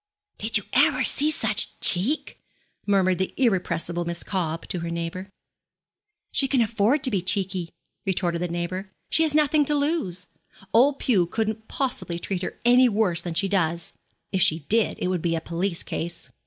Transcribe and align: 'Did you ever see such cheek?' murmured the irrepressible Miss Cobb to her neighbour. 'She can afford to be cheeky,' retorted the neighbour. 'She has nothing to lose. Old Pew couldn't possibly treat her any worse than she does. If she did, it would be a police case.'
'Did 0.39 0.57
you 0.57 0.63
ever 0.73 1.03
see 1.03 1.29
such 1.29 1.79
cheek?' 1.79 2.39
murmured 2.87 3.19
the 3.19 3.35
irrepressible 3.37 4.03
Miss 4.03 4.23
Cobb 4.23 4.67
to 4.69 4.79
her 4.79 4.89
neighbour. 4.89 5.29
'She 6.31 6.47
can 6.47 6.59
afford 6.59 7.03
to 7.03 7.11
be 7.11 7.21
cheeky,' 7.21 7.69
retorted 8.03 8.41
the 8.41 8.47
neighbour. 8.47 8.89
'She 9.11 9.21
has 9.21 9.35
nothing 9.35 9.63
to 9.65 9.75
lose. 9.75 10.25
Old 10.73 10.97
Pew 10.97 11.27
couldn't 11.27 11.67
possibly 11.67 12.17
treat 12.17 12.41
her 12.41 12.57
any 12.65 12.89
worse 12.89 13.21
than 13.21 13.35
she 13.35 13.47
does. 13.47 13.93
If 14.31 14.41
she 14.41 14.61
did, 14.61 14.97
it 14.99 15.07
would 15.09 15.21
be 15.21 15.35
a 15.35 15.39
police 15.39 15.83
case.' 15.83 16.31